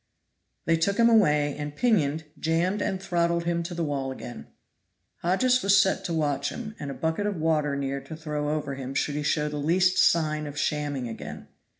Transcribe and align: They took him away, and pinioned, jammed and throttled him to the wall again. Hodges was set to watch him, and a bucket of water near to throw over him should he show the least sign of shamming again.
They 0.65 0.77
took 0.77 0.97
him 0.97 1.09
away, 1.09 1.55
and 1.55 1.75
pinioned, 1.75 2.23
jammed 2.39 2.81
and 2.81 2.99
throttled 2.99 3.43
him 3.43 3.61
to 3.61 3.75
the 3.75 3.83
wall 3.83 4.11
again. 4.11 4.47
Hodges 5.17 5.61
was 5.61 5.79
set 5.79 6.03
to 6.05 6.11
watch 6.13 6.49
him, 6.49 6.73
and 6.79 6.89
a 6.89 6.95
bucket 6.95 7.27
of 7.27 7.35
water 7.35 7.75
near 7.75 8.01
to 8.05 8.15
throw 8.15 8.49
over 8.49 8.73
him 8.73 8.95
should 8.95 9.13
he 9.13 9.21
show 9.21 9.47
the 9.47 9.57
least 9.57 9.99
sign 9.99 10.47
of 10.47 10.57
shamming 10.57 11.07
again. 11.07 11.49